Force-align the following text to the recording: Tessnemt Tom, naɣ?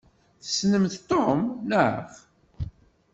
Tessnemt 0.41 0.95
Tom, 1.09 1.39
naɣ? 1.69 2.07